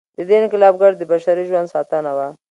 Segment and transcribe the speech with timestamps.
[0.17, 2.27] د دې انقلاب ګټه د بشري ژوند ساتنه وه.